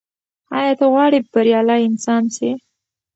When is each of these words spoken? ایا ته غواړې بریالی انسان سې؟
ایا 0.57 0.71
ته 0.79 0.85
غواړې 0.91 1.19
بریالی 1.31 1.81
انسان 1.89 2.23
سې؟ 2.35 2.49